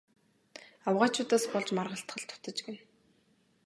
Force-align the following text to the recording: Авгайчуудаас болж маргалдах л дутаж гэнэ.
Авгайчуудаас 0.87 1.45
болж 1.53 1.69
маргалдах 1.77 2.17
л 2.21 2.25
дутаж 2.29 2.57
гэнэ. 2.65 2.79